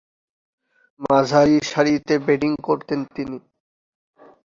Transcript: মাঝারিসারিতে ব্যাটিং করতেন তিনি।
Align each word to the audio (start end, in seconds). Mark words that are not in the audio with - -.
মাঝারিসারিতে 1.01 2.13
ব্যাটিং 2.25 2.51
করতেন 2.67 2.99
তিনি। 3.15 3.37